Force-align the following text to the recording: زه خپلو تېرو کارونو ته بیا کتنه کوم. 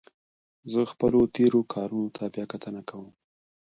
زه 0.71 0.81
خپلو 0.91 1.19
تېرو 1.35 1.61
کارونو 1.73 2.09
ته 2.15 2.23
بیا 2.33 2.45
کتنه 2.51 2.81
کوم. 2.89 3.07